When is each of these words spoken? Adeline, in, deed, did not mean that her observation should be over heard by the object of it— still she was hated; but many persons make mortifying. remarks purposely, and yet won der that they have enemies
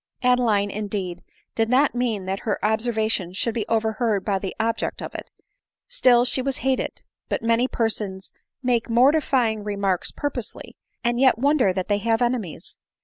Adeline, 0.23 0.71
in, 0.71 0.87
deed, 0.87 1.21
did 1.53 1.69
not 1.69 1.93
mean 1.93 2.25
that 2.25 2.39
her 2.39 2.57
observation 2.65 3.33
should 3.33 3.53
be 3.53 3.67
over 3.67 3.91
heard 3.91 4.25
by 4.25 4.39
the 4.39 4.55
object 4.59 4.99
of 4.99 5.13
it— 5.13 5.29
still 5.87 6.25
she 6.25 6.41
was 6.41 6.57
hated; 6.65 7.03
but 7.29 7.43
many 7.43 7.67
persons 7.67 8.33
make 8.63 8.89
mortifying. 8.89 9.63
remarks 9.63 10.09
purposely, 10.09 10.75
and 11.03 11.19
yet 11.19 11.37
won 11.37 11.57
der 11.57 11.71
that 11.71 11.87
they 11.87 11.99
have 11.99 12.19
enemies 12.19 12.79